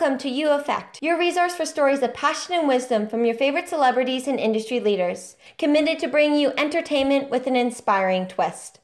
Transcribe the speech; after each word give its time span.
Welcome 0.00 0.16
to 0.20 0.30
You 0.30 0.48
Effect, 0.52 0.98
your 1.02 1.18
resource 1.18 1.54
for 1.54 1.66
stories 1.66 2.02
of 2.02 2.14
passion 2.14 2.54
and 2.54 2.66
wisdom 2.66 3.06
from 3.06 3.26
your 3.26 3.34
favorite 3.34 3.68
celebrities 3.68 4.26
and 4.26 4.40
industry 4.40 4.80
leaders, 4.80 5.36
committed 5.58 5.98
to 5.98 6.08
bring 6.08 6.34
you 6.34 6.54
entertainment 6.56 7.28
with 7.28 7.46
an 7.46 7.54
inspiring 7.54 8.26
twist. 8.26 8.78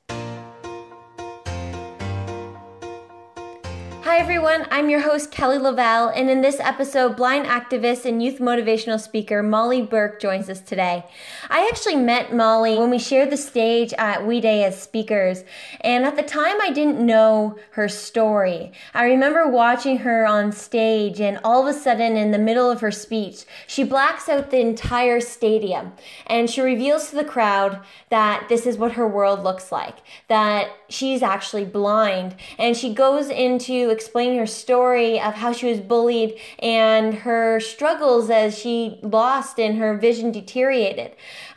Hi 4.17 4.23
everyone, 4.23 4.67
I'm 4.71 4.89
your 4.89 5.01
host 5.01 5.31
Kelly 5.31 5.59
Lovell, 5.59 6.09
and 6.09 6.31
in 6.31 6.41
this 6.41 6.59
episode, 6.59 7.17
blind 7.17 7.45
activist 7.45 8.07
and 8.07 8.23
youth 8.23 8.39
motivational 8.39 8.99
speaker 8.99 9.43
Molly 9.43 9.83
Burke 9.83 10.23
joins 10.23 10.49
us 10.49 10.61
today. 10.61 11.05
I 11.51 11.69
actually 11.71 11.97
met 11.97 12.35
Molly 12.35 12.79
when 12.79 12.89
we 12.89 12.99
shared 12.99 13.29
the 13.29 13.37
stage 13.37 13.93
at 13.99 14.27
We 14.27 14.41
Day 14.41 14.65
as 14.65 14.81
speakers, 14.81 15.45
and 15.83 16.07
at 16.07 16.17
the 16.17 16.23
time 16.23 16.59
I 16.63 16.71
didn't 16.71 17.05
know 17.05 17.59
her 17.73 17.91
story. 17.91 18.73
I 18.95 19.05
remember 19.05 19.51
watching 19.51 19.99
her 19.99 20.27
on 20.27 20.51
stage, 20.51 21.21
and 21.21 21.39
all 21.45 21.69
of 21.69 21.77
a 21.77 21.79
sudden, 21.79 22.17
in 22.17 22.31
the 22.31 22.39
middle 22.39 22.71
of 22.71 22.81
her 22.81 22.91
speech, 22.91 23.45
she 23.67 23.85
blacks 23.85 24.31
out 24.31 24.51
the 24.51 24.61
entire 24.61 25.21
stadium 25.21 25.93
and 26.27 26.49
she 26.49 26.63
reveals 26.63 27.11
to 27.11 27.17
the 27.17 27.25
crowd 27.25 27.81
that 28.09 28.49
this 28.49 28.65
is 28.65 28.79
what 28.79 28.93
her 28.93 29.07
world 29.07 29.45
looks 29.45 29.71
like, 29.71 29.97
that 30.29 30.71
she's 30.89 31.23
actually 31.23 31.67
blind, 31.67 32.35
and 32.59 32.79
she 32.79 32.95
goes 32.95 33.29
into 33.29 33.91
explaining 34.07 34.39
her 34.39 34.47
story 34.47 35.21
of 35.21 35.35
how 35.35 35.53
she 35.53 35.67
was 35.67 35.81
bullied 35.81 36.39
and 36.61 37.13
her 37.13 37.59
struggles 37.59 38.31
as 38.31 38.57
she 38.57 39.01
lost 39.03 39.59
and 39.59 39.79
her 39.79 39.97
vision 39.97 40.31
deteriorated. 40.31 41.11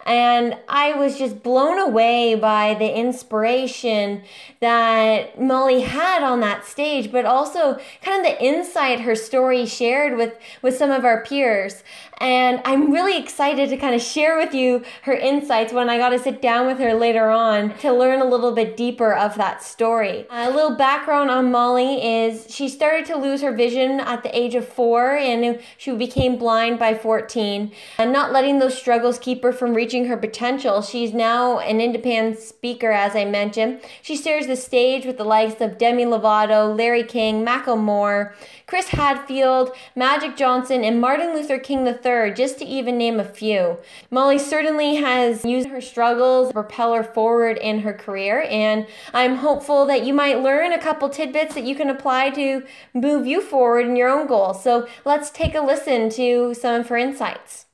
And 0.09 0.57
I 0.67 0.93
was 0.93 1.19
just 1.19 1.43
blown 1.43 1.77
away 1.77 2.33
by 2.33 2.73
the 2.73 2.97
inspiration 2.97 4.23
that 4.59 5.39
Molly 5.39 5.81
had 5.81 6.23
on 6.23 6.39
that 6.39 6.65
stage, 6.65 7.11
but 7.11 7.25
also 7.25 7.79
kind 8.01 8.25
of 8.25 8.31
the 8.31 8.43
insight 8.43 9.01
her 9.01 9.13
story 9.13 9.67
shared 9.67 10.17
with, 10.17 10.33
with 10.63 10.75
some 10.75 10.89
of 10.89 11.05
our 11.05 11.23
peers. 11.23 11.83
And 12.19 12.59
I'm 12.65 12.91
really 12.91 13.17
excited 13.17 13.69
to 13.69 13.77
kind 13.77 13.93
of 13.93 14.01
share 14.01 14.35
with 14.35 14.53
you 14.53 14.83
her 15.03 15.13
insights 15.13 15.71
when 15.71 15.91
I 15.91 15.97
got 15.97 16.09
to 16.09 16.19
sit 16.19 16.41
down 16.41 16.65
with 16.65 16.79
her 16.79 16.95
later 16.95 17.29
on 17.29 17.77
to 17.77 17.93
learn 17.93 18.19
a 18.19 18.25
little 18.25 18.51
bit 18.51 18.75
deeper 18.75 19.13
of 19.13 19.35
that 19.35 19.63
story. 19.63 20.25
A 20.31 20.49
little 20.49 20.75
background 20.75 21.29
on 21.29 21.51
Molly 21.51 22.03
is 22.03 22.53
she 22.53 22.67
started 22.67 23.05
to 23.05 23.15
lose 23.15 23.41
her 23.41 23.53
vision 23.53 23.99
at 23.99 24.23
the 24.23 24.37
age 24.37 24.55
of 24.55 24.67
four 24.67 25.15
and 25.15 25.59
she 25.77 25.95
became 25.95 26.37
blind 26.37 26.79
by 26.79 26.95
14. 26.95 27.71
And 27.99 28.11
not 28.11 28.33
letting 28.33 28.57
those 28.57 28.77
struggles 28.77 29.19
keep 29.19 29.43
her 29.43 29.53
from 29.53 29.75
reaching 29.75 29.98
her 30.05 30.17
potential, 30.17 30.81
she's 30.81 31.13
now 31.13 31.59
an 31.59 31.81
independent 31.81 32.39
speaker, 32.39 32.91
as 32.91 33.15
I 33.15 33.25
mentioned. 33.25 33.81
She 34.01 34.15
shares 34.15 34.47
the 34.47 34.55
stage 34.55 35.05
with 35.05 35.17
the 35.17 35.23
likes 35.23 35.61
of 35.61 35.77
Demi 35.77 36.05
Lovato, 36.05 36.75
Larry 36.77 37.03
King, 37.03 37.45
Macklemore, 37.45 38.33
Chris 38.65 38.89
Hadfield, 38.89 39.71
Magic 39.95 40.35
Johnson, 40.35 40.83
and 40.83 41.01
Martin 41.01 41.33
Luther 41.33 41.57
King 41.57 41.87
III, 41.87 42.33
just 42.33 42.59
to 42.59 42.65
even 42.65 42.97
name 42.97 43.19
a 43.19 43.23
few. 43.23 43.77
Molly 44.11 44.37
certainly 44.37 44.95
has 44.95 45.43
used 45.45 45.69
her 45.69 45.81
struggles 45.81 46.49
to 46.49 46.53
propel 46.53 46.93
her 46.93 47.03
forward 47.03 47.57
in 47.57 47.79
her 47.79 47.93
career, 47.93 48.45
and 48.49 48.87
I'm 49.13 49.37
hopeful 49.37 49.85
that 49.85 50.05
you 50.05 50.13
might 50.13 50.41
learn 50.41 50.71
a 50.71 50.79
couple 50.79 51.09
tidbits 51.09 51.55
that 51.55 51.63
you 51.63 51.75
can 51.75 51.89
apply 51.89 52.29
to 52.31 52.63
move 52.93 53.25
you 53.25 53.41
forward 53.41 53.87
in 53.87 53.95
your 53.95 54.09
own 54.09 54.27
goals. 54.27 54.63
So 54.63 54.87
let's 55.05 55.29
take 55.29 55.55
a 55.55 55.61
listen 55.61 56.09
to 56.11 56.53
some 56.53 56.81
of 56.81 56.89
her 56.89 56.97
insights. 56.97 57.65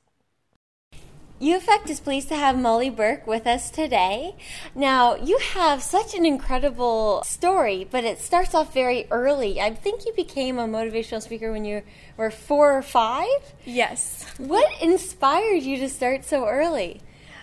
UEffect 1.40 1.90
is 1.90 2.00
pleased 2.00 2.28
to 2.28 2.34
have 2.34 2.58
Molly 2.58 2.88
Burke 2.88 3.26
with 3.26 3.46
us 3.46 3.70
today. 3.70 4.34
Now, 4.74 5.16
you 5.16 5.36
have 5.52 5.82
such 5.82 6.14
an 6.14 6.24
incredible 6.24 7.22
story, 7.26 7.86
but 7.90 8.04
it 8.04 8.20
starts 8.20 8.54
off 8.54 8.72
very 8.72 9.06
early. 9.10 9.60
I 9.60 9.74
think 9.74 10.06
you 10.06 10.14
became 10.14 10.58
a 10.58 10.66
motivational 10.66 11.20
speaker 11.20 11.52
when 11.52 11.66
you 11.66 11.82
were 12.16 12.30
four 12.30 12.72
or 12.72 12.80
five? 12.80 13.52
Yes. 13.66 14.24
What 14.38 14.80
inspired 14.80 15.62
you 15.62 15.76
to 15.76 15.90
start 15.90 16.24
so 16.24 16.46
early? 16.46 17.02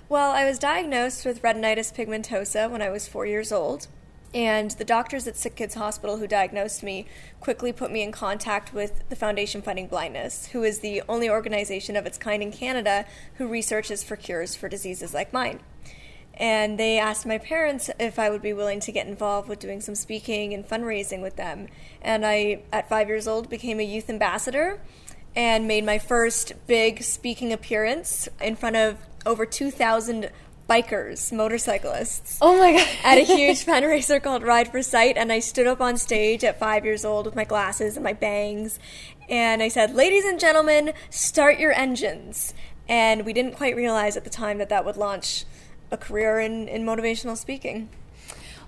Well, 0.10 0.32
I 0.32 0.44
was 0.46 0.58
diagnosed 0.58 1.24
with 1.24 1.44
retinitis 1.44 1.94
pigmentosa 1.94 2.72
when 2.72 2.82
I 2.82 2.90
was 2.90 3.08
four 3.08 3.28
years 3.28 3.52
old. 3.52 3.88
And 4.34 4.72
the 4.72 4.86
doctors 4.86 5.28
at 5.28 5.38
Sick 5.38 5.56
Kids 5.56 5.76
Hospital 5.76 6.18
who 6.18 6.28
diagnosed 6.28 6.82
me 6.82 7.06
quickly 7.40 7.72
put 7.72 7.92
me 7.92 8.02
in 8.02 8.12
contact 8.12 8.74
with 8.74 9.08
the 9.10 9.16
Foundation 9.16 9.62
Fighting 9.62 9.88
Blindness, 9.88 10.48
who 10.48 10.64
is 10.64 10.80
the 10.80 11.04
only 11.08 11.30
organization 11.30 11.96
of 11.96 12.06
its 12.08 12.18
kind 12.18 12.42
in 12.42 12.52
Canada 12.52 13.06
who 13.36 13.48
researches 13.48 14.04
for 14.04 14.16
cures 14.16 14.56
for 14.56 14.68
diseases 14.68 15.14
like 15.14 15.32
mine. 15.34 15.60
And 16.36 16.80
they 16.80 16.98
asked 16.98 17.28
my 17.28 17.38
parents 17.38 17.92
if 18.00 18.18
I 18.18 18.32
would 18.32 18.42
be 18.42 18.54
willing 18.54 18.80
to 18.82 18.92
get 18.92 19.06
involved 19.06 19.48
with 19.48 19.60
doing 19.60 19.82
some 19.82 19.94
speaking 19.94 20.54
and 20.54 20.68
fundraising 20.68 21.22
with 21.22 21.36
them. 21.36 21.68
And 22.02 22.26
I, 22.26 22.64
at 22.72 22.90
five 22.90 23.08
years 23.08 23.28
old, 23.28 23.50
became 23.50 23.80
a 23.80 23.84
youth 23.84 24.10
ambassador 24.10 24.80
and 25.36 25.68
made 25.68 25.86
my 25.86 26.00
first 26.00 26.54
big 26.66 27.04
speaking 27.04 27.54
appearance 27.54 28.28
in 28.42 28.56
front 28.56 28.76
of 28.78 28.98
over 29.26 29.46
2,000 29.46 30.32
bikers, 30.70 31.32
motorcyclists. 31.32 32.40
Oh 32.42 32.58
my 32.58 32.74
god! 32.74 32.88
at 33.04 33.18
a 33.18 33.22
huge 33.22 33.66
fundraiser 33.66 34.22
called 34.22 34.44
Ride 34.44 34.70
for 34.70 34.82
Sight, 34.82 35.18
and 35.18 35.32
I 35.32 35.40
stood 35.40 35.68
up 35.68 35.82
on 35.82 35.98
stage 35.98 36.44
at 36.44 36.60
five 36.60 36.86
years 36.86 37.06
old 37.06 37.26
with 37.26 37.36
my 37.36 37.44
glasses 37.44 37.96
and 37.96 38.04
my 38.04 38.14
bangs, 38.14 38.80
and 39.30 39.62
I 39.62 39.68
said, 39.68 39.94
"Ladies 39.94 40.26
and 40.26 40.40
gentlemen, 40.40 40.94
start 41.10 41.60
your 41.60 41.72
engines." 41.74 42.54
And 42.88 43.26
we 43.26 43.32
didn't 43.32 43.54
quite 43.54 43.76
realize 43.76 44.18
at 44.18 44.26
the 44.26 44.30
time 44.30 44.58
that 44.58 44.70
that 44.70 44.84
would 44.84 44.98
launch 44.98 45.46
a 45.90 45.98
career 45.98 46.40
in, 46.40 46.68
in 46.68 46.84
motivational 46.84 47.38
speaking. 47.38 47.90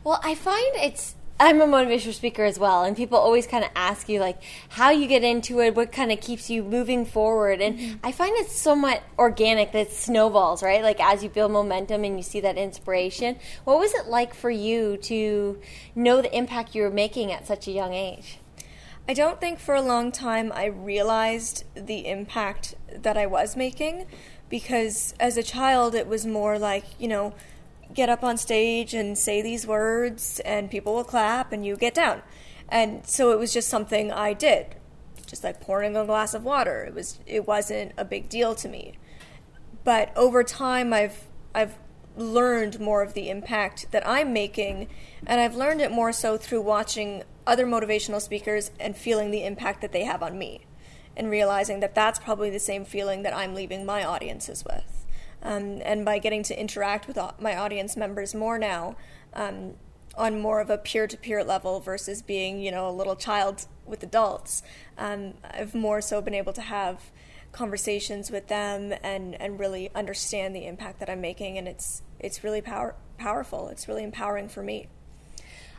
Well, 0.06 0.22
I 0.24 0.36
find 0.36 0.76
it's 0.76 1.15
I'm 1.38 1.60
a 1.60 1.66
motivational 1.66 2.14
speaker 2.14 2.46
as 2.46 2.58
well, 2.58 2.86
and 2.86 2.96
people 2.96 3.18
always 3.18 3.46
kind 3.46 3.66
of 3.66 3.70
ask 3.76 4.08
you 4.08 4.22
like 4.22 4.42
how 4.70 4.92
you 4.92 5.06
get 5.06 5.22
into 5.22 5.60
it, 5.60 5.76
what 5.76 5.92
kind 5.92 6.10
of 6.14 6.22
keeps 6.22 6.50
you 6.50 6.64
moving 6.64 7.06
forward, 7.06 7.60
and 7.60 7.78
mm-hmm. 7.78 8.06
I 8.06 8.14
find 8.14 8.34
it's 8.38 8.56
somewhat 8.56 9.04
organic 9.20 9.74
that 9.74 9.92
snowballs, 9.92 10.64
right? 10.64 10.82
Like 10.82 11.02
as 11.02 11.24
you 11.24 11.30
build 11.30 11.52
momentum 11.52 12.06
and 12.06 12.16
you 12.16 12.24
see 12.24 12.40
that 12.40 12.58
inspiration. 12.58 13.36
What 13.66 13.80
was 13.80 13.94
it 13.94 14.08
like 14.08 14.34
for 14.34 14.50
you 14.50 14.96
to 14.98 15.60
know 15.94 16.22
the 16.22 16.34
impact 16.36 16.74
you 16.74 16.84
were 16.84 16.90
making 16.90 17.34
at 17.34 17.46
such 17.46 17.68
a 17.68 17.72
young 17.72 17.94
age? 17.94 18.40
I 19.08 19.14
don't 19.14 19.40
think 19.42 19.60
for 19.60 19.76
a 19.76 19.82
long 19.82 20.14
time 20.14 20.54
I 20.56 20.66
realized 20.66 21.66
the 21.76 22.08
impact 22.08 22.76
that 22.90 23.18
I 23.18 23.26
was 23.26 23.58
making 23.58 24.08
because 24.50 25.14
as 25.20 25.36
a 25.36 25.44
child 25.44 25.96
it 25.96 26.08
was 26.08 26.26
more 26.26 26.58
like, 26.58 26.86
you 26.98 27.10
know, 27.10 27.34
get 27.94 28.10
up 28.10 28.24
on 28.24 28.38
stage 28.38 28.94
and 28.94 29.18
say 29.18 29.42
these 29.42 29.66
words 29.66 30.40
and 30.42 30.70
people 30.70 30.94
will 30.94 31.04
clap 31.04 31.52
and 31.52 31.66
you 31.66 31.76
get 31.76 31.94
down. 31.94 32.22
And 32.70 33.06
so 33.08 33.32
it 33.32 33.40
was 33.40 33.54
just 33.54 33.70
something 33.70 34.12
I 34.12 34.34
did. 34.34 34.76
Just 35.28 35.44
like 35.44 35.62
pouring 35.62 35.96
a 35.96 36.06
glass 36.06 36.34
of 36.34 36.44
water. 36.44 36.84
It 36.84 36.94
was 36.94 37.20
it 37.26 37.48
wasn't 37.48 37.94
a 37.98 38.06
big 38.06 38.30
deal 38.30 38.56
to 38.56 38.68
me. 38.68 38.94
But 39.84 40.16
over 40.16 40.44
time 40.44 40.94
I've 40.94 41.26
I've 41.54 41.78
learned 42.18 42.80
more 42.80 43.02
of 43.02 43.14
the 43.14 43.30
impact 43.30 43.92
that 43.92 44.08
I'm 44.08 44.32
making 44.32 44.88
and 45.26 45.42
I've 45.42 45.56
learned 45.56 45.82
it 45.82 45.92
more 45.92 46.12
so 46.12 46.38
through 46.38 46.62
watching 46.62 47.24
other 47.46 47.66
motivational 47.66 48.22
speakers 48.22 48.72
and 48.80 48.96
feeling 48.96 49.32
the 49.32 49.44
impact 49.44 49.82
that 49.82 49.92
they 49.92 50.06
have 50.06 50.24
on 50.24 50.38
me 50.38 50.62
and 51.18 51.30
realizing 51.30 51.80
that 51.80 51.96
that's 51.96 52.20
probably 52.20 52.50
the 52.50 52.60
same 52.60 52.86
feeling 52.86 53.24
that 53.24 53.36
I'm 53.36 53.54
leaving 53.54 53.86
my 53.86 54.04
audiences 54.04 54.64
with. 54.66 55.05
Um, 55.46 55.80
and 55.86 56.04
by 56.04 56.18
getting 56.18 56.44
to 56.44 56.60
interact 56.60 57.08
with 57.08 57.18
my 57.40 57.56
audience 57.56 57.96
members 57.96 58.34
more 58.34 58.58
now 58.58 58.96
um, 59.34 59.76
on 60.18 60.42
more 60.42 60.60
of 60.60 60.70
a 60.70 60.78
peer-to-peer 60.78 61.44
level 61.44 61.80
versus 61.80 62.22
being 62.22 62.60
you 62.60 62.72
know 62.72 62.90
a 62.90 62.92
little 62.92 63.16
child 63.16 63.68
with 63.86 64.02
adults 64.02 64.64
um, 64.98 65.36
i've 65.44 65.76
more 65.76 66.02
so 66.02 66.20
been 66.22 66.34
able 66.34 66.54
to 66.54 66.62
have 66.62 67.12
conversations 67.52 68.32
with 68.32 68.48
them 68.48 68.94
and, 69.04 69.40
and 69.40 69.60
really 69.60 69.92
understand 69.94 70.56
the 70.56 70.66
impact 70.66 71.00
that 71.00 71.10
i'm 71.10 71.22
making 71.22 71.58
and 71.58 71.68
it's 71.68 72.02
it's 72.20 72.44
really 72.44 72.62
power, 72.62 72.96
powerful. 73.18 73.70
It's 73.70 73.88
really 73.88 74.04
empowering 74.04 74.50
for 74.50 74.64
me 74.64 74.88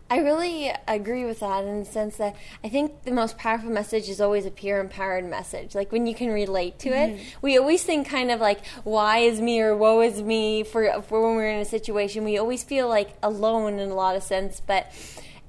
I 0.09 0.19
really 0.19 0.71
agree 0.87 1.25
with 1.25 1.41
that 1.41 1.65
in 1.65 1.81
the 1.81 1.85
sense 1.85 2.17
that 2.19 2.37
I 2.63 2.69
think 2.69 3.03
the 3.03 3.11
most 3.11 3.39
powerful 3.39 3.71
message 3.71 4.09
is 4.09 4.21
always 4.21 4.47
a 4.47 4.53
peer 4.53 4.81
empowered 4.81 5.25
message. 5.25 5.75
Like 5.75 5.91
when 5.91 6.07
you 6.07 6.15
can 6.15 6.31
relate 6.31 6.79
to 6.81 6.91
mm-hmm. 6.91 7.17
it. 7.17 7.37
We 7.43 7.59
always 7.59 7.83
think 7.83 8.09
kind 8.09 8.31
of 8.31 8.41
like, 8.41 8.65
why 8.85 9.19
is 9.19 9.41
me 9.41 9.61
or 9.61 9.77
woe 9.77 10.01
is 10.03 10.23
me 10.23 10.63
for, 10.63 11.03
for 11.03 11.27
when 11.27 11.37
we're 11.37 11.51
in 11.51 11.61
a 11.61 11.65
situation. 11.65 12.23
We 12.23 12.39
always 12.39 12.63
feel 12.63 12.89
like 12.89 13.17
alone 13.21 13.81
in 13.81 13.91
a 13.91 13.95
lot 13.95 14.15
of 14.15 14.23
sense. 14.23 14.63
But 14.65 14.93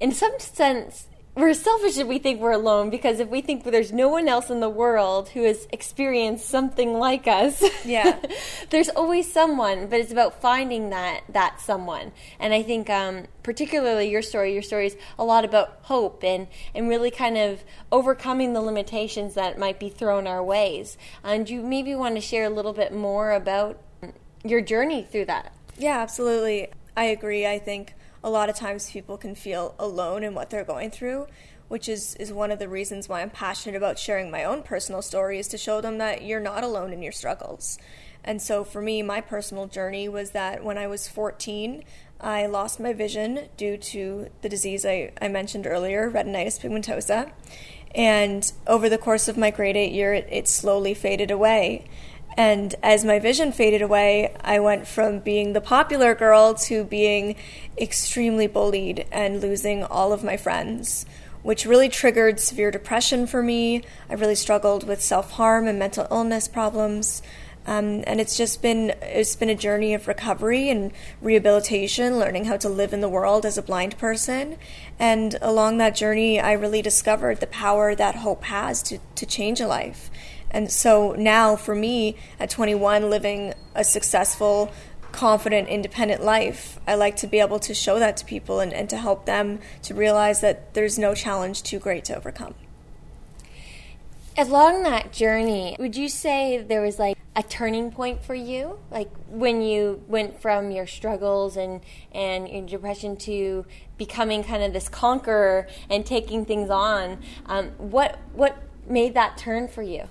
in 0.00 0.10
some 0.10 0.38
sense, 0.40 1.06
we're 1.38 1.54
selfish 1.54 1.96
if 1.98 2.06
we 2.08 2.18
think 2.18 2.40
we're 2.40 2.50
alone 2.50 2.90
because 2.90 3.20
if 3.20 3.28
we 3.28 3.40
think 3.40 3.62
there's 3.62 3.92
no 3.92 4.08
one 4.08 4.28
else 4.28 4.50
in 4.50 4.58
the 4.58 4.68
world 4.68 5.28
who 5.30 5.44
has 5.44 5.68
experienced 5.72 6.48
something 6.48 6.94
like 6.94 7.28
us, 7.28 7.62
yeah, 7.84 8.18
there's 8.70 8.88
always 8.88 9.32
someone. 9.32 9.86
But 9.86 10.00
it's 10.00 10.10
about 10.10 10.42
finding 10.42 10.90
that 10.90 11.22
that 11.28 11.60
someone. 11.60 12.10
And 12.40 12.52
I 12.52 12.62
think, 12.62 12.90
um, 12.90 13.26
particularly 13.44 14.10
your 14.10 14.20
story, 14.20 14.52
your 14.52 14.62
story 14.62 14.86
is 14.86 14.96
a 15.16 15.24
lot 15.24 15.44
about 15.44 15.78
hope 15.82 16.24
and 16.24 16.48
and 16.74 16.88
really 16.88 17.10
kind 17.10 17.38
of 17.38 17.62
overcoming 17.92 18.52
the 18.52 18.60
limitations 18.60 19.34
that 19.34 19.58
might 19.58 19.78
be 19.78 19.88
thrown 19.88 20.26
our 20.26 20.42
ways. 20.42 20.98
And 21.22 21.48
you 21.48 21.62
maybe 21.62 21.94
want 21.94 22.16
to 22.16 22.20
share 22.20 22.44
a 22.44 22.50
little 22.50 22.72
bit 22.72 22.92
more 22.92 23.30
about 23.32 23.78
your 24.42 24.60
journey 24.60 25.06
through 25.08 25.26
that. 25.26 25.52
Yeah, 25.78 25.98
absolutely. 26.00 26.68
I 26.96 27.04
agree. 27.04 27.46
I 27.46 27.60
think 27.60 27.94
a 28.28 28.30
lot 28.30 28.50
of 28.50 28.56
times 28.56 28.90
people 28.90 29.16
can 29.16 29.34
feel 29.34 29.74
alone 29.78 30.22
in 30.22 30.34
what 30.34 30.50
they're 30.50 30.62
going 30.62 30.90
through, 30.90 31.26
which 31.68 31.88
is, 31.88 32.14
is 32.16 32.30
one 32.30 32.50
of 32.50 32.58
the 32.58 32.68
reasons 32.68 33.08
why 33.08 33.22
I'm 33.22 33.30
passionate 33.30 33.74
about 33.74 33.98
sharing 33.98 34.30
my 34.30 34.44
own 34.44 34.62
personal 34.62 35.00
story, 35.00 35.38
is 35.38 35.48
to 35.48 35.56
show 35.56 35.80
them 35.80 35.96
that 35.96 36.22
you're 36.22 36.38
not 36.38 36.62
alone 36.62 36.92
in 36.92 37.02
your 37.02 37.10
struggles. 37.10 37.78
And 38.22 38.42
so 38.42 38.64
for 38.64 38.82
me, 38.82 39.00
my 39.00 39.22
personal 39.22 39.66
journey 39.66 40.10
was 40.10 40.32
that 40.32 40.62
when 40.62 40.76
I 40.76 40.86
was 40.86 41.08
14, 41.08 41.84
I 42.20 42.44
lost 42.44 42.78
my 42.78 42.92
vision 42.92 43.48
due 43.56 43.78
to 43.78 44.28
the 44.42 44.50
disease 44.50 44.84
I, 44.84 45.12
I 45.22 45.28
mentioned 45.28 45.66
earlier, 45.66 46.10
retinitis 46.10 46.60
pigmentosa. 46.60 47.30
And 47.94 48.52
over 48.66 48.90
the 48.90 48.98
course 48.98 49.28
of 49.28 49.38
my 49.38 49.50
grade 49.50 49.78
8 49.78 49.90
year, 49.90 50.12
it, 50.12 50.28
it 50.30 50.48
slowly 50.48 50.92
faded 50.92 51.30
away. 51.30 51.86
And 52.38 52.76
as 52.84 53.04
my 53.04 53.18
vision 53.18 53.50
faded 53.50 53.82
away, 53.82 54.32
I 54.42 54.60
went 54.60 54.86
from 54.86 55.18
being 55.18 55.54
the 55.54 55.60
popular 55.60 56.14
girl 56.14 56.54
to 56.54 56.84
being 56.84 57.34
extremely 57.76 58.46
bullied 58.46 59.06
and 59.10 59.42
losing 59.42 59.82
all 59.82 60.12
of 60.12 60.22
my 60.22 60.36
friends, 60.36 61.04
which 61.42 61.66
really 61.66 61.88
triggered 61.88 62.38
severe 62.38 62.70
depression 62.70 63.26
for 63.26 63.42
me. 63.42 63.82
I 64.08 64.14
really 64.14 64.36
struggled 64.36 64.86
with 64.86 65.02
self 65.02 65.32
harm 65.32 65.66
and 65.66 65.80
mental 65.80 66.06
illness 66.12 66.46
problems. 66.46 67.22
Um, 67.66 68.04
and 68.06 68.20
it's 68.20 68.36
just 68.36 68.62
been 68.62 68.94
it's 69.02 69.34
been 69.34 69.50
a 69.50 69.54
journey 69.56 69.92
of 69.92 70.06
recovery 70.06 70.70
and 70.70 70.92
rehabilitation, 71.20 72.20
learning 72.20 72.44
how 72.44 72.56
to 72.58 72.68
live 72.68 72.92
in 72.92 73.00
the 73.00 73.08
world 73.08 73.44
as 73.44 73.58
a 73.58 73.62
blind 73.62 73.98
person. 73.98 74.58
And 74.96 75.36
along 75.42 75.78
that 75.78 75.96
journey, 75.96 76.38
I 76.38 76.52
really 76.52 76.82
discovered 76.82 77.40
the 77.40 77.48
power 77.48 77.96
that 77.96 78.14
hope 78.14 78.44
has 78.44 78.80
to, 78.84 78.98
to 79.16 79.26
change 79.26 79.60
a 79.60 79.66
life. 79.66 80.08
And 80.50 80.70
so 80.70 81.12
now, 81.12 81.56
for 81.56 81.74
me, 81.74 82.16
at 82.40 82.50
21, 82.50 83.10
living 83.10 83.54
a 83.74 83.84
successful, 83.84 84.72
confident, 85.12 85.68
independent 85.68 86.22
life, 86.22 86.78
I 86.86 86.94
like 86.94 87.16
to 87.16 87.26
be 87.26 87.40
able 87.40 87.58
to 87.60 87.74
show 87.74 87.98
that 87.98 88.16
to 88.18 88.24
people 88.24 88.60
and, 88.60 88.72
and 88.72 88.88
to 88.90 88.96
help 88.96 89.26
them 89.26 89.60
to 89.82 89.94
realize 89.94 90.40
that 90.40 90.74
there's 90.74 90.98
no 90.98 91.14
challenge 91.14 91.62
too 91.62 91.78
great 91.78 92.04
to 92.06 92.16
overcome. 92.16 92.54
Along 94.36 94.84
that 94.84 95.12
journey, 95.12 95.76
would 95.80 95.96
you 95.96 96.08
say 96.08 96.58
there 96.58 96.80
was 96.80 96.98
like 96.98 97.18
a 97.34 97.42
turning 97.42 97.90
point 97.90 98.22
for 98.22 98.34
you? 98.34 98.78
Like 98.90 99.10
when 99.28 99.62
you 99.62 100.02
went 100.06 100.40
from 100.40 100.70
your 100.70 100.86
struggles 100.86 101.56
and, 101.56 101.80
and 102.12 102.48
your 102.48 102.62
depression 102.78 103.16
to 103.16 103.66
becoming 103.96 104.44
kind 104.44 104.62
of 104.62 104.72
this 104.72 104.88
conqueror 104.88 105.66
and 105.90 106.06
taking 106.06 106.44
things 106.44 106.70
on. 106.70 107.18
Um, 107.46 107.70
what, 107.78 108.18
what 108.32 108.56
made 108.88 109.14
that 109.14 109.36
turn 109.36 109.68
for 109.68 109.82
you? 109.82 110.08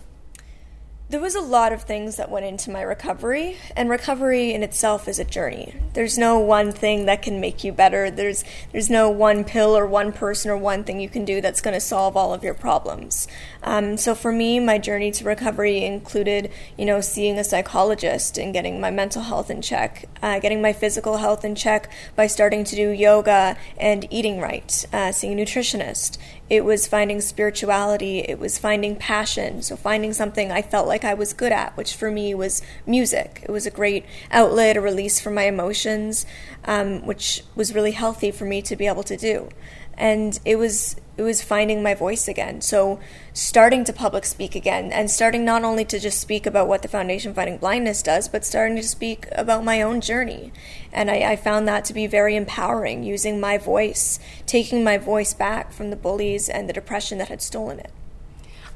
There 1.10 1.22
was 1.22 1.36
a 1.36 1.42
lot 1.42 1.72
of 1.72 1.84
things 1.84 2.18
that 2.18 2.30
went 2.30 2.46
into 2.46 2.70
my 2.70 2.82
recovery, 2.82 3.56
and 3.78 3.90
recovery 3.90 4.54
in 4.54 4.62
itself 4.62 5.08
is 5.08 5.20
a 5.20 5.24
journey. 5.24 5.74
There's 5.94 6.18
no 6.18 6.38
one 6.38 6.74
thing 6.74 7.06
that 7.06 7.22
can 7.22 7.40
make 7.40 7.64
you 7.64 7.72
better. 7.72 8.12
There's 8.12 8.44
there's 8.74 8.90
no 8.90 9.10
one 9.10 9.46
pill 9.46 9.78
or 9.78 9.88
one 9.88 10.12
person 10.12 10.52
or 10.52 10.58
one 10.58 10.84
thing 10.84 11.00
you 11.00 11.08
can 11.08 11.24
do 11.24 11.40
that's 11.40 11.62
going 11.62 11.76
to 11.76 11.80
solve 11.80 12.18
all 12.18 12.34
of 12.34 12.44
your 12.44 12.54
problems. 12.54 13.26
Um, 13.64 13.96
so 13.96 14.16
for 14.16 14.34
me, 14.34 14.60
my 14.60 14.80
journey 14.80 15.12
to 15.12 15.24
recovery 15.24 15.86
included, 15.86 16.52
you 16.78 16.84
know, 16.84 17.00
seeing 17.00 17.40
a 17.40 17.44
psychologist 17.46 18.38
and 18.38 18.52
getting 18.52 18.82
my 18.82 18.92
mental 18.92 19.22
health 19.22 19.50
in 19.50 19.62
check, 19.62 20.10
uh, 20.22 20.40
getting 20.40 20.62
my 20.62 20.74
physical 20.74 21.18
health 21.18 21.46
in 21.46 21.56
check 21.56 21.90
by 22.18 22.28
starting 22.28 22.66
to 22.66 22.76
do 22.76 22.90
yoga 22.90 23.56
and 23.78 24.06
eating 24.12 24.42
right, 24.42 24.86
uh, 24.92 25.14
seeing 25.14 25.40
a 25.40 25.42
nutritionist, 25.42 26.18
it 26.50 26.64
was 26.64 26.88
finding 26.88 27.20
spirituality. 27.20 28.20
It 28.20 28.40
was 28.40 28.58
finding 28.58 28.96
passion. 28.96 29.62
So 29.62 29.76
finding 29.76 30.14
something 30.14 30.52
I 30.52 30.62
felt 30.62 30.88
like 30.88 31.04
I 31.04 31.14
was 31.14 31.34
good 31.34 31.52
at, 31.52 31.76
which 31.76 31.96
for 31.96 32.10
me 32.10 32.34
was 32.34 32.62
music. 32.86 33.42
It 33.44 33.52
was 33.52 33.66
a 33.66 33.72
great 33.72 34.06
outlet, 34.32 34.78
a 34.78 34.82
release 34.82 35.20
for 35.20 35.30
my 35.30 35.44
emotions, 35.44 36.26
um, 36.66 37.06
which 37.06 37.44
was 37.56 37.76
really 37.76 37.92
healthy 37.92 38.32
for 38.32 38.46
me 38.46 38.62
to 38.62 38.76
be 38.76 38.88
able 38.88 39.04
to 39.04 39.18
do 39.18 39.50
and 39.98 40.40
it 40.46 40.58
was 40.58 40.96
it 41.18 41.24
was 41.24 41.42
finding 41.42 41.82
my 41.82 41.96
voice 41.96 42.28
again. 42.28 42.62
So 42.62 43.00
starting 43.34 43.84
to 43.86 43.94
public 43.94 44.24
speak 44.24 44.56
again 44.56 44.92
and 44.92 45.10
starting 45.10 45.44
not 45.44 45.64
only 45.64 45.84
to 45.86 46.00
just 46.00 46.20
speak 46.20 46.46
about 46.46 46.68
what 46.68 46.84
the 46.84 46.88
Foundation 46.88 47.34
Fighting 47.34 47.58
Blindness 47.58 48.04
does, 48.04 48.30
but 48.30 48.46
starting 48.46 48.76
to 48.78 48.84
speak 48.84 49.28
about 49.32 49.64
my 49.64 49.82
own 49.82 50.00
journey. 50.00 50.52
And 50.94 51.10
I, 51.10 51.32
I 51.32 51.36
found 51.36 51.68
that 51.68 51.86
to 51.86 51.94
be 51.94 52.06
very 52.06 52.36
empowering, 52.36 53.04
using 53.04 53.40
my 53.40 53.58
voice, 53.58 54.20
taking 54.46 54.84
my 54.84 55.00
voice 55.00 55.34
back 55.34 55.72
from 55.72 55.90
the 55.90 55.96
bullies 55.96 56.50
and 56.50 56.70
the 56.70 56.74
depression 56.74 57.18
that 57.18 57.30
had 57.30 57.42
stolen 57.42 57.80
it. 57.80 57.92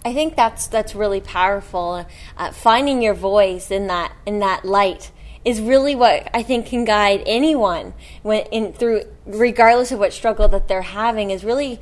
I 0.03 0.13
think 0.13 0.35
that's 0.35 0.65
that's 0.65 0.95
really 0.95 1.21
powerful. 1.21 2.07
Uh, 2.35 2.51
finding 2.51 3.03
your 3.03 3.13
voice 3.13 3.69
in 3.69 3.85
that 3.85 4.13
in 4.25 4.39
that 4.39 4.65
light 4.65 5.11
is 5.43 5.59
really 5.59 5.95
what 5.95 6.29
I 6.33 6.43
think 6.43 6.67
can 6.67 6.85
guide 6.85 7.23
anyone 7.25 7.93
when 8.21 8.45
in 8.51 8.73
through 8.73 9.03
regardless 9.25 9.91
of 9.91 9.99
what 9.99 10.13
struggle 10.13 10.47
that 10.49 10.67
they're 10.67 10.81
having 10.81 11.31
is 11.31 11.43
really 11.43 11.79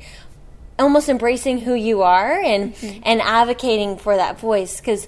almost 0.78 1.08
embracing 1.08 1.60
who 1.60 1.74
you 1.74 2.02
are 2.02 2.40
and 2.40 2.74
mm-hmm. 2.74 3.00
and 3.04 3.20
advocating 3.20 3.98
for 3.98 4.16
that 4.16 4.40
voice. 4.40 4.80
Because 4.80 5.06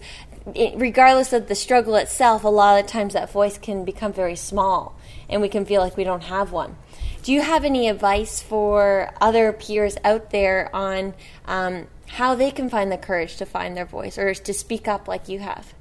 regardless 0.75 1.33
of 1.33 1.49
the 1.49 1.55
struggle 1.55 1.95
itself 1.95 2.45
a 2.45 2.49
lot 2.49 2.83
of 2.83 2.87
times 2.87 3.15
that 3.15 3.31
voice 3.31 3.57
can 3.59 3.85
become 3.85 4.13
very 4.13 4.35
small 4.35 4.99
and 5.29 5.41
we 5.41 5.49
can 5.49 5.65
feel 5.65 5.81
like 5.81 5.97
we 5.97 6.05
don't 6.05 6.25
have 6.25 6.53
one. 6.53 6.77
Do 7.23 7.33
you 7.33 7.41
have 7.41 7.65
any 7.65 7.89
advice 7.89 8.43
for 8.43 9.13
other 9.21 9.53
peers 9.53 9.97
out 10.03 10.31
there 10.31 10.69
on 10.75 11.15
um, 11.47 11.87
how 12.09 12.35
they 12.35 12.51
can 12.51 12.69
find 12.69 12.91
the 12.91 12.99
courage 12.99 13.37
to 13.37 13.47
find 13.47 13.77
their 13.77 13.87
voice 13.87 14.19
or 14.19 14.35
to 14.35 14.53
speak 14.53 14.89
up 14.89 15.07
like 15.07 15.29
you 15.29 15.39
have 15.39 15.73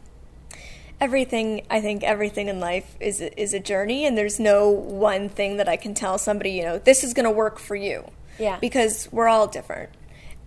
everything 1.01 1.65
I 1.69 1.81
think 1.81 2.03
everything 2.03 2.48
in 2.48 2.62
life 2.62 2.95
is 3.01 3.19
is 3.19 3.53
a 3.53 3.59
journey 3.59 4.06
and 4.06 4.18
there's 4.18 4.39
no 4.39 4.69
one 4.69 5.27
thing 5.27 5.57
that 5.57 5.68
I 5.68 5.75
can 5.75 5.94
tell 5.94 6.18
somebody, 6.18 6.51
you 6.51 6.63
know, 6.63 6.77
this 6.77 7.03
is 7.03 7.13
going 7.13 7.25
to 7.25 7.31
work 7.31 7.59
for 7.59 7.75
you. 7.75 8.06
Yeah. 8.39 8.57
Because 8.59 9.09
we're 9.12 9.27
all 9.27 9.48
different. 9.48 9.89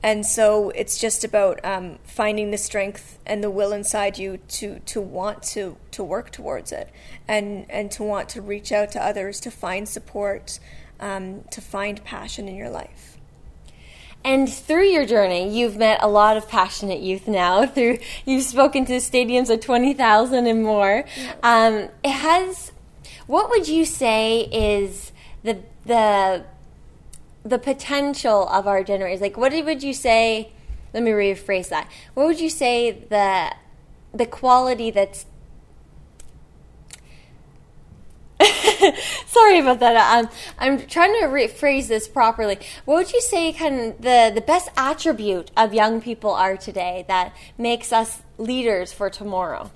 And 0.03 0.27
so 0.27 0.69
it's 0.71 0.99
just 0.99 1.25
about 1.25 1.65
um, 1.65 1.99
finding 2.05 2.51
the 2.51 2.59
strength 2.59 3.19
and 3.25 3.43
the 3.43 3.51
will 3.51 3.73
inside 3.73 4.19
you 4.19 4.37
to, 4.37 4.81
to 4.81 5.01
want 5.01 5.43
to, 5.55 5.79
to 5.93 6.05
work 6.05 6.31
towards 6.31 6.73
it 6.73 6.91
and, 7.27 7.65
and 7.71 7.91
to 7.93 8.03
want 8.03 8.29
to 8.31 8.43
reach 8.43 8.71
out 8.71 8.93
to 8.93 9.03
others, 9.03 9.41
to 9.41 9.51
find 9.51 9.89
support, 9.89 10.59
um, 11.01 11.45
to 11.51 11.63
find 11.63 12.05
passion 12.05 12.49
in 12.49 12.55
your 12.55 12.69
life. 12.69 13.14
And 14.25 14.51
through 14.51 14.87
your 14.87 15.05
journey, 15.05 15.49
you've 15.49 15.77
met 15.77 16.03
a 16.03 16.09
lot 16.09 16.39
of 16.39 16.49
passionate 16.49 17.01
youth 17.01 17.29
now. 17.29 17.67
Through 17.75 17.99
you've 18.25 18.45
spoken 18.45 18.87
to 18.87 18.95
stadiums 18.95 19.51
of 19.51 19.61
twenty 19.61 19.93
thousand 19.93 20.47
and 20.47 20.63
more. 20.63 21.05
Um, 21.43 21.91
it 22.03 22.11
has. 22.11 22.73
What 23.27 23.51
would 23.51 23.69
you 23.69 23.85
say 23.85 24.49
is 24.51 25.13
the 25.43 25.59
the 25.85 26.45
the 27.45 27.59
potential 27.59 28.49
of 28.49 28.67
our 28.67 28.83
generation? 28.83 29.21
Like, 29.21 29.37
what 29.37 29.53
would 29.53 29.83
you 29.83 29.93
say? 29.93 30.53
Let 30.95 31.03
me 31.03 31.11
rephrase 31.11 31.69
that. 31.69 31.91
What 32.15 32.27
would 32.27 32.41
you 32.41 32.51
say 32.51 32.93
the 32.93 33.55
the 34.15 34.27
quality 34.27 34.91
that's 34.91 35.27
Sorry 39.27 39.59
about 39.59 39.81
that. 39.81 40.19
Um, 40.19 40.31
I'm 40.59 40.87
trying 40.87 41.13
to 41.21 41.27
rephrase 41.27 41.89
this 41.89 42.09
properly. 42.09 42.59
What 42.85 42.97
would 42.97 43.13
you 43.13 43.21
say 43.21 43.53
kind 43.53 43.81
of 43.81 44.03
the, 44.03 44.33
the 44.35 44.41
best 44.41 44.69
attribute 44.77 45.51
of 45.57 45.75
young 45.75 46.01
people 46.01 46.31
are 46.31 46.57
today 46.57 47.05
that 47.09 47.35
makes 47.59 47.93
us 47.93 48.23
leaders 48.39 48.93
for 48.93 49.11
tomorrow? 49.11 49.71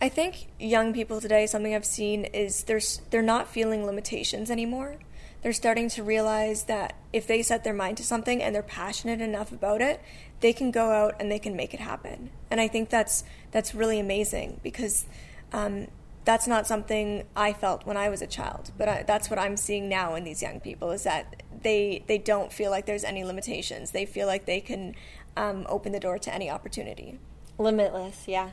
I 0.00 0.08
think 0.08 0.48
young 0.58 0.92
people 0.92 1.20
today, 1.20 1.46
something 1.46 1.74
I've 1.74 1.84
seen 1.84 2.24
is 2.26 2.64
they're, 2.64 2.80
they're 3.10 3.22
not 3.22 3.48
feeling 3.48 3.86
limitations 3.86 4.50
anymore. 4.50 4.96
They're 5.42 5.52
starting 5.52 5.88
to 5.90 6.02
realize 6.02 6.64
that 6.64 6.94
if 7.12 7.26
they 7.26 7.42
set 7.42 7.64
their 7.64 7.74
mind 7.74 7.98
to 7.98 8.02
something 8.02 8.42
and 8.42 8.54
they're 8.54 8.62
passionate 8.62 9.20
enough 9.20 9.52
about 9.52 9.82
it, 9.82 10.00
they 10.40 10.52
can 10.52 10.70
go 10.70 10.90
out 10.90 11.16
and 11.20 11.30
they 11.30 11.38
can 11.38 11.54
make 11.54 11.74
it 11.74 11.80
happen. 11.80 12.30
And 12.50 12.60
I 12.60 12.68
think 12.68 12.88
that's 12.88 13.24
that's 13.50 13.74
really 13.74 14.00
amazing 14.00 14.60
because 14.62 15.06
um, 15.52 15.88
that's 16.24 16.46
not 16.46 16.66
something 16.66 17.24
I 17.36 17.52
felt 17.52 17.86
when 17.86 17.96
I 17.96 18.08
was 18.08 18.22
a 18.22 18.26
child, 18.26 18.70
but 18.78 18.88
I, 18.88 19.02
that's 19.02 19.28
what 19.28 19.38
I'm 19.38 19.56
seeing 19.56 19.88
now 19.88 20.14
in 20.14 20.24
these 20.24 20.42
young 20.42 20.60
people 20.60 20.90
is 20.90 21.04
that 21.04 21.42
they 21.62 22.02
they 22.06 22.18
don't 22.18 22.52
feel 22.52 22.70
like 22.70 22.86
there's 22.86 23.04
any 23.04 23.24
limitations. 23.24 23.90
They 23.90 24.06
feel 24.06 24.26
like 24.26 24.46
they 24.46 24.60
can 24.60 24.94
um, 25.36 25.66
open 25.68 25.92
the 25.92 26.00
door 26.00 26.18
to 26.18 26.34
any 26.34 26.50
opportunity. 26.50 27.18
Limitless, 27.58 28.26
yeah. 28.26 28.50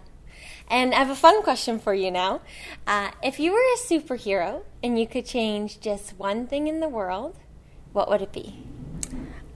And 0.69 0.93
I 0.93 0.97
have 0.97 1.09
a 1.09 1.15
fun 1.15 1.43
question 1.43 1.79
for 1.79 1.93
you 1.93 2.11
now. 2.11 2.41
Uh, 2.87 3.11
if 3.23 3.39
you 3.39 3.51
were 3.51 3.59
a 3.59 3.77
superhero 3.77 4.63
and 4.83 4.99
you 4.99 5.07
could 5.07 5.25
change 5.25 5.79
just 5.79 6.17
one 6.17 6.47
thing 6.47 6.67
in 6.67 6.79
the 6.79 6.89
world, 6.89 7.37
what 7.93 8.09
would 8.09 8.21
it 8.21 8.31
be? 8.31 8.63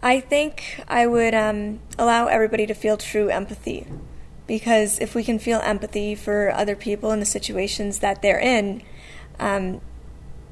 I 0.01 0.19
think 0.19 0.83
I 0.87 1.07
would 1.07 1.33
um, 1.33 1.79
allow 1.97 2.27
everybody 2.27 2.67
to 2.67 2.73
feel 2.73 2.97
true 2.97 3.29
empathy 3.29 3.87
because 4.47 4.99
if 4.99 5.15
we 5.15 5.23
can 5.23 5.39
feel 5.39 5.59
empathy 5.63 6.15
for 6.15 6.51
other 6.51 6.75
people 6.75 7.11
in 7.11 7.19
the 7.19 7.25
situations 7.25 7.99
that 7.99 8.21
they're 8.21 8.39
in, 8.39 8.81
um, 9.39 9.81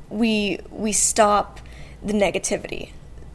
we 0.10 0.60
we 0.72 0.92
stop 0.92 1.60
the 2.02 2.14
negativity. 2.14 2.92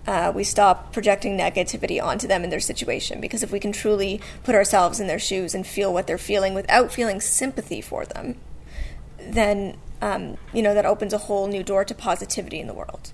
Uh, 0.07 0.33
we 0.35 0.43
stop 0.43 0.91
projecting 0.93 1.37
negativity 1.37 2.03
onto 2.03 2.27
them 2.27 2.43
in 2.43 2.49
their 2.49 2.61
situation 2.61 3.21
because 3.21 3.43
if 3.43 3.53
we 3.53 3.61
can 3.61 3.73
truly 3.73 4.21
put 4.43 4.55
ourselves 4.55 5.01
in 5.01 5.07
their 5.07 5.19
shoes 5.19 5.55
and 5.55 5.67
feel 5.67 5.93
what 5.93 6.07
they're 6.07 6.17
feeling 6.17 6.55
without 6.55 6.91
feeling 6.91 7.21
sympathy 7.21 7.83
for 7.83 8.07
them, 8.07 8.35
then 9.19 9.77
um, 10.01 10.39
you 10.53 10.63
know 10.63 10.73
that 10.75 10.87
opens 10.87 11.13
a 11.13 11.19
whole 11.19 11.47
new 11.47 11.63
door 11.63 11.85
to 11.85 11.95
positivity 11.95 12.59
in 12.59 12.67
the 12.67 12.75
world. 12.75 13.13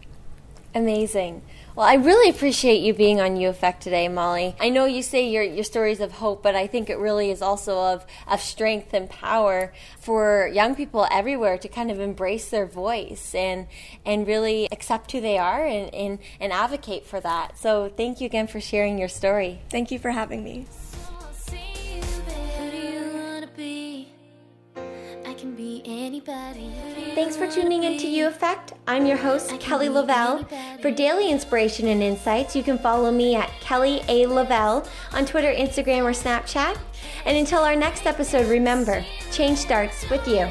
Amazing. 0.75 1.43
Well, 1.77 1.89
I 1.89 1.95
really 1.95 2.31
appreciate 2.31 2.83
you 2.83 2.95
being 2.95 3.21
on 3.21 3.37
U 3.37 3.49
Effect 3.49 3.83
today, 3.83 4.07
Molly. 4.07 4.55
I 4.61 4.69
know 4.69 4.85
you 4.85 5.03
say 5.03 5.29
your, 5.29 5.43
your 5.43 5.65
stories 5.65 5.99
of 5.99 6.13
hope, 6.13 6.41
but 6.41 6.55
I 6.55 6.69
think 6.69 6.89
it 6.89 6.99
really 6.99 7.33
is 7.33 7.43
also 7.43 7.77
of, 7.77 8.07
of 8.29 8.41
strength 8.41 8.95
and 8.95 9.11
power 9.11 9.73
for 9.99 10.49
young 10.55 10.77
people 10.77 11.09
everywhere 11.11 11.59
to 11.59 11.67
kind 11.67 11.91
of 11.91 11.99
embrace 11.99 12.49
their 12.49 12.67
voice 12.67 13.35
and 13.35 13.67
and 14.07 14.25
really 14.25 14.69
accept 14.71 15.11
who 15.11 15.21
they 15.21 15.37
are 15.37 15.67
and, 15.67 15.93
and, 15.93 16.21
and 16.39 16.53
advocate 16.53 17.07
for 17.07 17.19
that. 17.19 17.59
So 17.59 17.89
thank 17.97 18.21
you 18.21 18.27
again 18.27 18.47
for 18.47 18.61
sharing 18.61 18.97
your 18.97 19.09
story. 19.09 19.61
Thank 19.69 19.91
you 19.91 19.99
for 19.99 20.13
having 20.13 20.45
me. 20.45 20.67
Thanks 27.15 27.37
for 27.37 27.51
tuning 27.51 27.85
in 27.85 27.99
to 27.99 28.07
U 28.07 28.27
Effect. 28.27 28.73
I'm 28.87 29.05
your 29.05 29.19
host, 29.19 29.51
Kelly 29.61 29.89
Lovell. 29.89 30.45
For 30.81 30.91
daily 30.91 31.31
inspiration 31.31 31.89
and 31.89 32.03
insights, 32.03 32.57
you 32.57 32.63
can 32.63 32.79
follow 32.79 33.11
me 33.11 33.35
at 33.35 33.51
Kelly 33.61 34.01
A. 34.09 34.27
Lovell 34.27 34.87
on 35.13 35.27
Twitter, 35.27 35.53
Instagram, 35.53 36.05
or 36.05 36.13
Snapchat. 36.13 36.79
And 37.27 37.37
until 37.37 37.61
our 37.61 37.77
next 37.77 38.07
episode, 38.07 38.49
remember 38.49 39.05
change 39.31 39.59
starts 39.59 40.09
with 40.09 40.27
you. 40.27 40.49